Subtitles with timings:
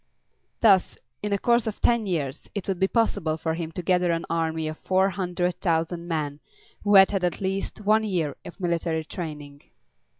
[0.61, 4.11] Thus, in the course of ten years, it would be possible for him to gather
[4.11, 6.39] an army of four hundred thousand men
[6.83, 9.61] who had had at least one year of military training.